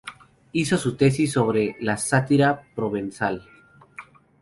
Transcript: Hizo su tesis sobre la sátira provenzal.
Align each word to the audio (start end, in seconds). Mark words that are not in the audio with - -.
Hizo 0.53 0.77
su 0.79 0.95
tesis 0.97 1.31
sobre 1.31 1.75
la 1.79 1.95
sátira 1.95 2.63
provenzal. 2.73 3.47